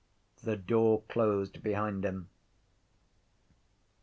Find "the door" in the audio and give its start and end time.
0.43-1.03